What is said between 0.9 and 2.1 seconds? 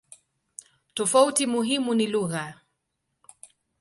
Tofauti muhimu ni